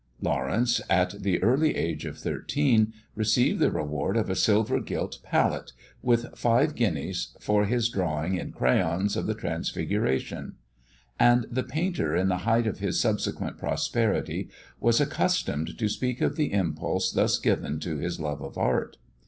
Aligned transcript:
Lawrence, 0.19 0.81
at 0.89 1.21
the 1.21 1.39
early 1.43 1.75
age 1.75 2.07
of 2.07 2.17
thirteen, 2.17 2.91
received 3.15 3.59
the 3.59 3.69
reward 3.69 4.17
of 4.17 4.31
a 4.31 4.35
silver 4.35 4.79
gilt 4.79 5.19
palette, 5.21 5.73
with 6.01 6.35
five 6.35 6.73
guineas, 6.73 7.35
for 7.39 7.65
his 7.65 7.87
drawing 7.87 8.33
in 8.35 8.51
crayons 8.51 9.15
of 9.15 9.27
the 9.27 9.35
Transfiguration; 9.35 10.55
and 11.19 11.45
the 11.51 11.61
painter 11.61 12.15
in 12.15 12.29
the 12.29 12.37
height 12.49 12.65
of 12.65 12.79
his 12.79 12.99
subsequent 12.99 13.59
prosperity, 13.59 14.49
was 14.79 14.99
accustomed 14.99 15.77
to 15.77 15.87
speak 15.87 16.19
of 16.19 16.35
the 16.35 16.51
impulse 16.51 17.11
thus 17.11 17.37
given 17.37 17.79
to 17.79 17.97
his 17.99 18.19
love 18.19 18.41
of 18.41 18.57
art. 18.57 18.97